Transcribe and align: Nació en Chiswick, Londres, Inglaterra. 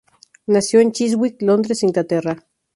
Nació 0.47 0.79
en 0.79 0.93
Chiswick, 0.93 1.43
Londres, 1.43 1.83
Inglaterra. 1.83 2.47